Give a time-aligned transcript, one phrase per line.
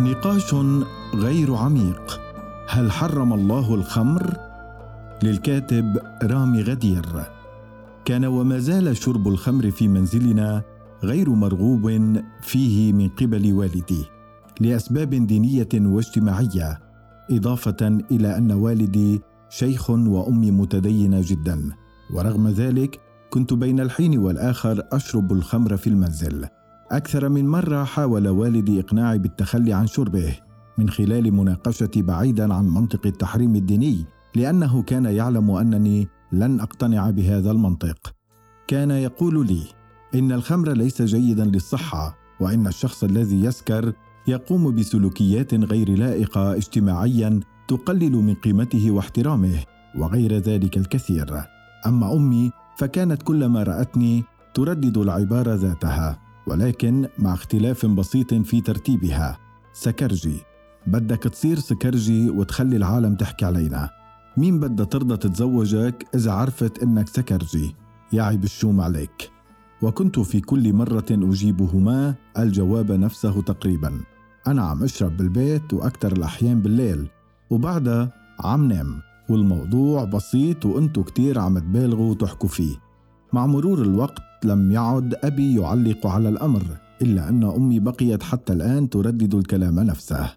[0.00, 0.54] نقاش
[1.14, 2.20] غير عميق.
[2.68, 4.36] هل حرم الله الخمر؟
[5.22, 7.06] للكاتب رامي غدير.
[8.04, 10.62] كان وما زال شرب الخمر في منزلنا
[11.04, 14.04] غير مرغوب فيه من قبل والدي
[14.60, 16.78] لأسباب دينية واجتماعية
[17.30, 21.70] إضافة إلى أن والدي شيخ وأمي متدينة جدا
[22.14, 26.46] ورغم ذلك كنت بين الحين والآخر أشرب الخمر في المنزل.
[26.92, 30.36] أكثر من مرة حاول والدي إقناعي بالتخلي عن شربه
[30.78, 34.04] من خلال مناقشتي بعيدا عن منطق التحريم الديني
[34.34, 38.14] لأنه كان يعلم أنني لن أقتنع بهذا المنطق.
[38.66, 39.62] كان يقول لي
[40.14, 43.92] إن الخمر ليس جيدا للصحة وإن الشخص الذي يسكر
[44.26, 49.58] يقوم بسلوكيات غير لائقة اجتماعيا تقلل من قيمته واحترامه
[49.98, 51.44] وغير ذلك الكثير.
[51.86, 56.29] أما أمي فكانت كلما رأتني تردد العبارة ذاتها.
[56.46, 59.38] ولكن مع اختلاف بسيط في ترتيبها.
[59.72, 60.36] سكرجي.
[60.86, 63.90] بدك تصير سكرجي وتخلي العالم تحكي علينا.
[64.36, 67.74] مين بدها ترضى تتزوجك إذا عرفت إنك سكرجي؟
[68.12, 69.30] يعيب الشوم عليك.
[69.82, 74.00] وكنت في كل مرة أجيبهما الجواب نفسه تقريبا.
[74.46, 77.08] أنا عم أشرب بالبيت وأكثر الأحيان بالليل.
[77.50, 79.00] وبعدها عم نام.
[79.28, 82.76] والموضوع بسيط وأنتو كتير عم تبالغوا وتحكوا فيه.
[83.32, 86.62] مع مرور الوقت لم يعد أبي يعلق على الأمر
[87.02, 90.30] إلا أن أمي بقيت حتى الآن تردد الكلام نفسه.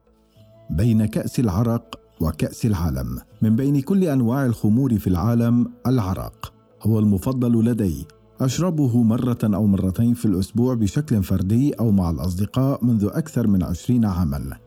[0.70, 7.66] بين كأس العرق وكأس العالم من بين كل أنواع الخمور في العالم العرق هو المفضل
[7.66, 8.06] لدي.
[8.42, 14.06] أشربه مرة أو مرتين في الأسبوع بشكل فردي أو مع الأصدقاء منذ أكثر من عشرين
[14.06, 14.58] عاما.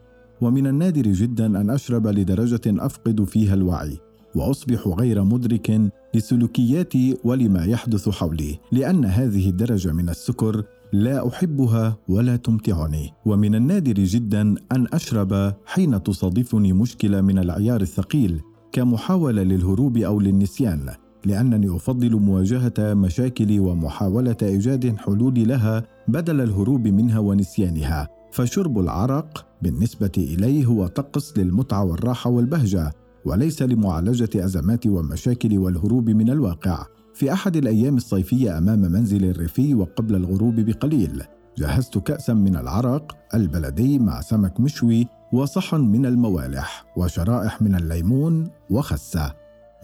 [0.41, 3.98] ومن النادر جدا أن أشرب لدرجة أفقد فيها الوعي
[4.34, 12.36] وأصبح غير مدرك لسلوكياتي ولما يحدث حولي لأن هذه الدرجة من السكر لا أحبها ولا
[12.36, 13.12] تمتعني.
[13.27, 18.41] ومن النادر جدا أن أشرب حين تصادفني مشكلة من العيار الثقيل
[18.72, 20.91] كمحاولة للهروب أو للنسيان
[21.25, 28.09] لأنني أفضل مواجهة مشاكلي ومحاولة إيجاد حلول لها بدل الهروب منها ونسيانها.
[28.32, 32.93] فشرب العرق بالنسبة إليه هو طقس للمتعة والراحة والبهجة
[33.26, 36.87] وليس لمعالجة أزمات ومشاكل والهروب من الواقع.
[37.14, 41.22] في أحد الأيام الصيفية أمام منزل الريفي وقبل الغروب بقليل
[41.59, 49.34] جهزت كاسا من العرق البلدي مع سمك مشوي وصحن من الموالح وشرائح من الليمون وخسة.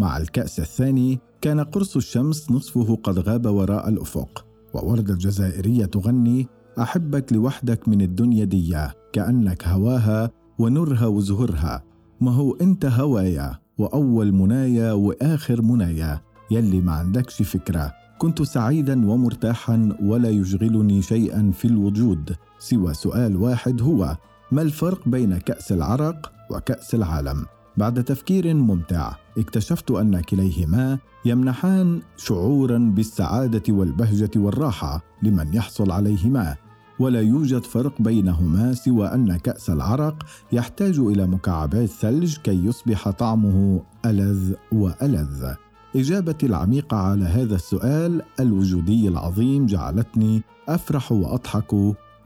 [0.00, 6.46] مع الكأس الثاني كان قرص الشمس نصفه قد غاب وراء الأفق ووردة جزائرية تغني
[6.78, 8.76] أحبك لوحدك من الدنيا دي
[9.12, 11.91] كأنك هواها ونرها وزهرها.
[12.22, 16.20] ما هو أنت هوايا وأول منايا وآخر منايا.
[16.50, 17.92] يلي ما عندكش فكرة.
[18.18, 24.16] كنت سعيدا ومرتاحا ولا يشغلني شيئا في الوجود سوى سؤال واحد هو
[24.52, 27.46] ما الفرق بين كأس العرق وكأس العالم؟
[27.76, 36.56] بعد تفكير ممتع اكتشفت أن كليهما يمنحان شعورا بالسعادة والبهجة والراحة لمن يحصل عليهما.
[36.98, 43.82] ولا يوجد فرق بينهما سوى أن كأس العرق يحتاج إلى مكعبات ثلج كي يصبح طعمه
[44.06, 45.54] ألذ وألذ.
[45.96, 51.72] اجابتي العميقه على هذا السؤال الوجودي العظيم جعلتني أفرح وأضحك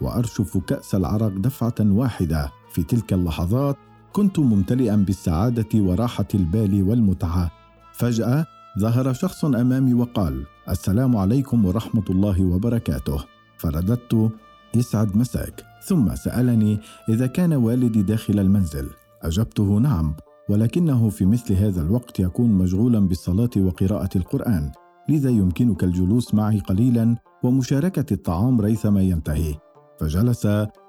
[0.00, 2.52] وأرشف كأس العرق دفعة واحدة.
[2.72, 3.76] في تلك اللحظات
[4.12, 7.50] كنت ممتلئا بالسعادة وراحة البال والمتعة.
[7.92, 8.46] فجأة
[8.78, 13.24] ظهر شخص أمامي وقال السلام عليكم ورحمة الله وبركاته.
[13.58, 14.30] فرددت
[14.76, 15.64] يسعد مساك.
[15.84, 18.90] ثم سألني إذا كان والدي داخل المنزل؟
[19.22, 20.14] أجبته نعم
[20.48, 24.72] ولكنه في مثل هذا الوقت يكون مشغولا بالصلاة وقراءة القرآن.
[25.08, 29.54] لذا يمكنك الجلوس معي قليلا ومشاركة الطعام ريثما ينتهي.
[30.00, 30.48] فجلس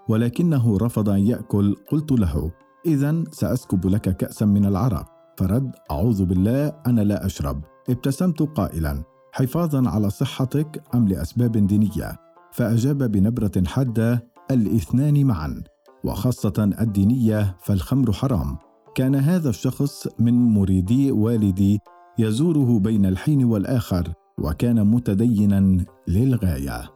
[0.09, 1.75] ولكنه رفض أن يأكل.
[1.91, 2.51] قلت له
[2.85, 5.05] اذا سأسكب لك كاسا من العرق.
[5.37, 7.61] فرد أعوذ بالله أنا لا أشرب.
[7.89, 12.26] ابتسمت قائلا حفاظا على صحتك أم لأسباب دينية؟
[12.57, 15.63] فأجاب بنبرة حادة الاثنان معا.
[16.03, 18.57] وخاصة الدينية فالخمر حرام.
[18.95, 21.79] كان هذا الشخص من مريدي والدي
[22.19, 26.91] يزوره بين الحين والآخر وكان متدينا للغاية.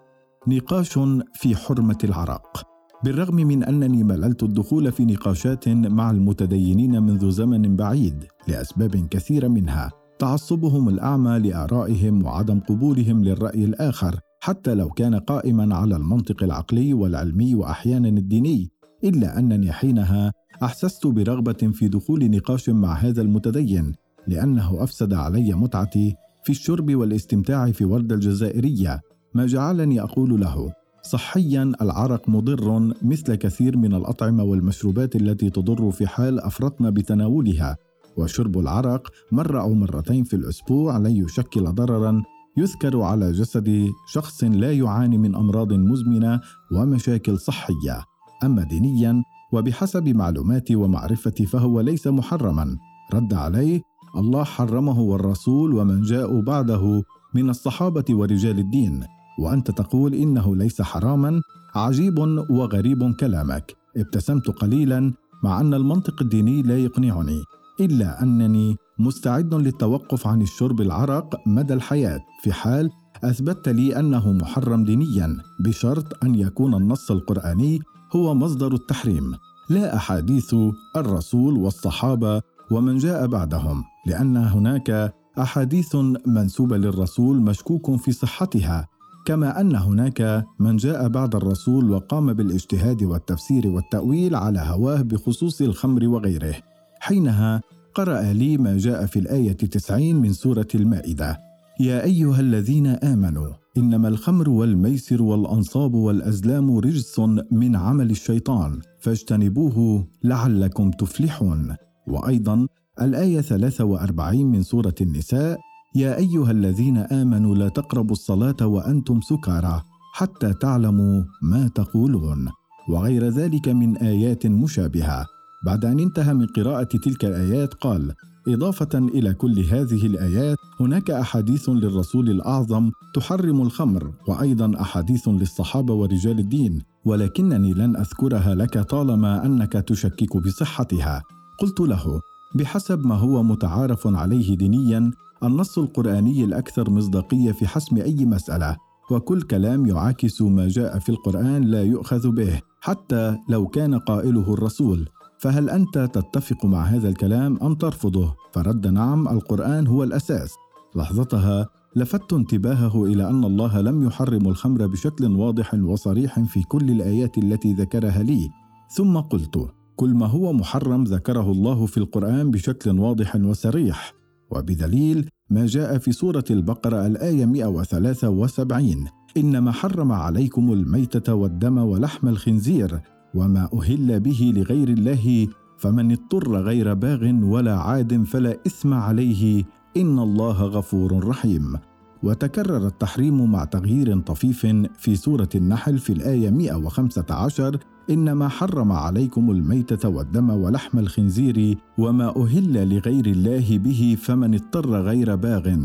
[0.48, 1.00] نقاش
[1.34, 2.64] في حرمة العراق.
[3.04, 9.92] بالرغم من أنني مللت الدخول في نقاشات مع المتدينين منذ زمن بعيد لأسباب كثيرة منها
[10.20, 17.56] تعصبهم الأعمى لآرائهم وعدم قبولهم للرأي الآخر حتى لو كان قائما على المنطق العقلي والعلمي
[17.56, 18.72] واحيانا الديني
[19.04, 20.34] إلا أنني حينها
[20.64, 23.94] أحسست برغبة في دخول نقاش مع هذا المتدين
[24.28, 29.02] لأنه أفسد علي متعتي في الشرب والاستمتاع في ورده الجزائرية
[29.34, 36.08] ما جعلني أقول له صحيا العرق مضر مثل كثير من الأطعمة والمشروبات التي تضر في
[36.08, 37.78] حال أفرطنا بتناولها
[38.18, 42.24] وشرب العرق مرة أو مرتين في الأسبوع لن يشكل ضررا
[42.58, 48.04] يذكر على جسد شخص لا يعاني من أمراض مزمنة ومشاكل صحية
[48.44, 52.78] أما دينيا وبحسب معلوماتي ومعرفتي فهو ليس محرما.
[53.14, 53.82] رد عليه
[54.16, 57.04] الله حرمه والرسول ومن جاءوا بعده
[57.36, 59.04] من الصحابة ورجال الدين
[59.40, 61.42] وأنت تقول إنه ليس حراما
[61.76, 62.20] عجيب
[62.50, 63.76] وغريب كلامك.
[63.98, 65.14] ابتسمت قليلا
[65.44, 67.42] مع أن المنطق الديني لا يقنعني
[67.80, 72.20] إلا أنني مستعد للتوقف عن الشرب العرق مدى الحياة.
[72.42, 72.90] في حال
[73.24, 77.80] أثبتت لي أنه محرم دينيا بشرط أن يكون النص القرآني
[78.16, 79.36] هو مصدر التحريم.
[79.70, 80.56] لا أحاديث
[80.96, 85.96] الرسول والصحابة ومن جاء بعدهم لأن هناك أحاديث
[86.26, 88.88] منسوبة للرسول مشكوك في صحتها
[89.26, 96.08] كما أن هناك من جاء بعد الرسول وقام بالاجتهاد والتفسير والتأويل على هواه بخصوص الخمر
[96.08, 96.56] وغيره.
[97.00, 97.62] حينها
[97.96, 101.40] قرأ لي ما جاء في الآية 90 من سورة المائدة:
[101.80, 107.20] يا أيها الذين آمنوا إنما الخمر والميسر والأنصاب والأزلام رجس
[107.52, 111.76] من عمل الشيطان فاجتنبوه لعلكم تفلحون.
[112.08, 112.68] وأيضا
[113.02, 115.60] الآية 43 من سورة النساء:
[115.96, 119.82] يا أيها الذين آمنوا لا تقربوا الصلاة وأنتم سكارى
[120.14, 122.48] حتى تعلموا ما تقولون.
[122.90, 125.26] وغير ذلك من آيات مشابهة.
[125.64, 128.14] بعد أن انتهى من قراءة تلك الآيات قال
[128.48, 136.40] إضافة إلى كل هذه الآيات هناك أحاديث للرسول الأعظم تحرم الخمر وأيضا أحاديث للصحابة ورجال
[136.40, 141.24] الدين ولكنني لن أذكرها لك طالما أنك تشكك بصحتها.
[141.60, 142.22] قلت له
[142.56, 145.12] بحسب ما هو متعارف عليه دينيا
[145.44, 148.78] النص القرآني الأكثر مصداقية في حسم أي مسألة
[149.12, 155.08] وكل كلام يعاكس ما جاء في القرآن لا يؤخذ به حتى لو كان قائله الرسول.
[155.42, 160.54] فهل أنت تتفق مع هذا الكلام أم ترفضه؟ فرد نعم القرآن هو الأساس.
[160.96, 167.38] لحظتها لفت انتباهه إلى أن الله لم يحرم الخمر بشكل واضح وصريح في كل الآيات
[167.38, 168.50] التي ذكرها لي.
[168.96, 174.14] ثم قلت كل ما هو محرم ذكره الله في القرآن بشكل واضح وصريح.
[174.52, 183.02] وبدليل ما جاء في سورة البقرة الآية 173 إنما حرم عليكم الميتة والدم ولحم الخنزير
[183.36, 185.48] وما أهل به لغير الله
[185.78, 189.64] فمن اضطر غير باغ ولا عاد فلا إثم عليه
[189.98, 191.78] إن الله غفور رحيم.
[192.24, 194.66] وتكرر التحريم مع تغيير طفيف
[194.98, 197.78] في سورة النحل في الآية 115
[198.10, 205.36] إنما حرم عليكم الميتة والدم ولحم الخنزير وما أهل لغير الله به فمن اضطر غير
[205.36, 205.78] باغ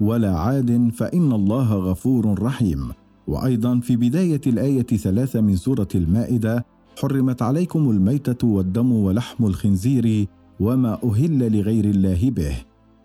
[0.00, 2.92] ولا عاد فإن الله غفور رحيم.
[3.26, 6.66] وأيضا في بداية الآية ثلاثة من سورة المائدة
[7.00, 10.26] حرمت عليكم الميتة والدم ولحم الخنزير
[10.60, 12.56] وما أهل لغير الله به.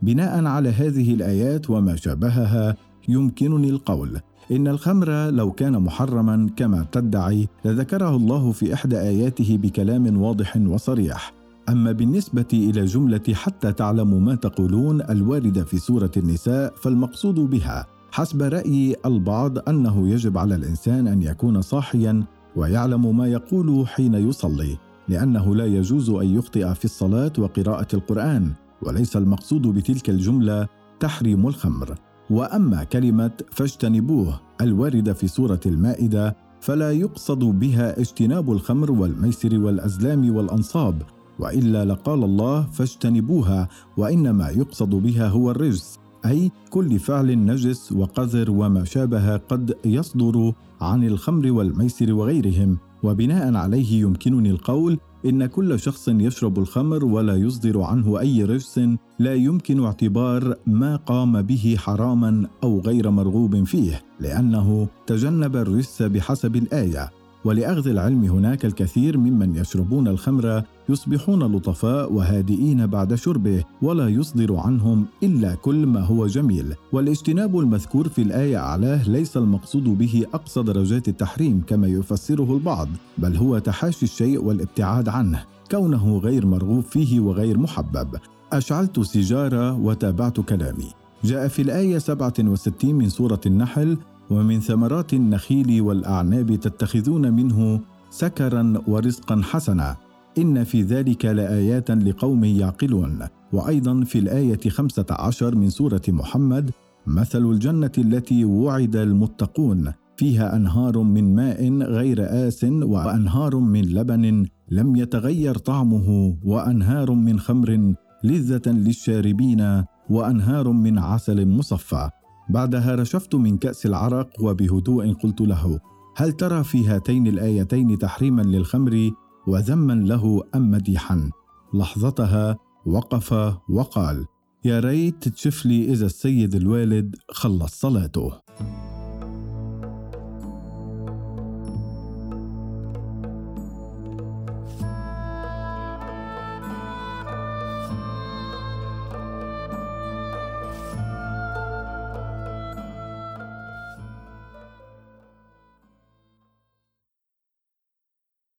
[0.01, 2.75] بناء على هذه الآيات وما شابهها
[3.07, 4.19] يمكنني القول
[4.51, 11.33] إن الخمر لو كان محرما كما تدعي لذكره الله في إحدى آياته بكلام واضح وصريح.
[11.69, 18.41] أما بالنسبة إلى جملة حتى تعلموا ما تقولون الواردة في سورة النساء فالمقصود بها حسب
[18.41, 22.23] رأي البعض أنه يجب على الإنسان أن يكون صاحيا
[22.55, 24.77] ويعلم ما يقول حين يصلي
[25.07, 28.51] لأنه لا يجوز أن يخطئ في الصلاة وقراءة القرآن
[28.81, 30.67] وليس المقصود بتلك الجملة
[30.99, 31.95] تحريم الخمر.
[32.29, 41.01] وأما كلمة فاجتنبوه الواردة في سورة المائدة فلا يقصد بها اجتناب الخمر والميسر والأزلام والأنصاب
[41.39, 48.83] وإلا لقال الله فاجتنبوها وإنما يقصد بها هو الرجس أي كل فعل نجس وقذر وما
[48.83, 56.59] شابه قد يصدر عن الخمر والميسر وغيرهم وبناء عليه يمكنني القول إن كل شخص يشرب
[56.59, 58.79] الخمر ولا يصدر عنه أي رجس
[59.19, 66.55] لا يمكن اعتبار ما قام به حراما أو غير مرغوب فيه لأنه تجنب الرجس بحسب
[66.55, 67.18] الآية.
[67.45, 75.05] ولأخذ العلم هناك الكثير ممن يشربون الخمر يصبحون لطفاء وهادئين بعد شربه ولا يصدر عنهم
[75.23, 76.73] إلا كل ما هو جميل.
[76.91, 83.35] والاجتناب المذكور في الآية أعلاه ليس المقصود به أقصى درجات التحريم كما يفسره البعض بل
[83.35, 85.43] هو تحاشي الشيء والابتعاد عنه.
[85.71, 88.07] كونه غير مرغوب فيه وغير محبب.
[88.53, 90.91] أشعلت سيجارة وتابعت كلامي.
[91.23, 93.97] جاء في الآية 67 من سورة النحل
[94.29, 99.95] ومن ثمرات النخيل والأعناب تتخذون منه سكرا ورزقا حسنا.
[100.37, 103.19] إن في ذلك لآيات لقوم يعقلون.
[103.53, 106.71] وأيضا في الآية خمسة عشر من سورة محمد
[107.07, 109.91] مثل الجنة التي وعد المتقون.
[110.17, 117.93] فيها أنهار من ماء غير آس وأنهار من لبن لم يتغير طعمه وأنهار من خمر
[118.23, 122.09] لذة للشاربين وأنهار من عسل مصفى.
[122.49, 125.79] بعدها رشفت من كأس العرق وبهدوء قلت له
[126.15, 129.11] هل ترى في هاتين الآيتين تحريما للخمر
[129.47, 131.29] وذما له أم مديحا؟
[131.73, 133.33] لحظتها وقف
[133.69, 134.25] وقال
[134.65, 138.31] يا ريت تشوف لي إذا السيد الوالد خلص صلاته.